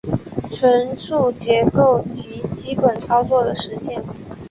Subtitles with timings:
[0.49, 4.03] 存储结构及基本操作的实现